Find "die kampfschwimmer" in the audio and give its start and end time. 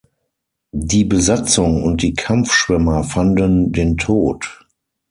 2.01-3.03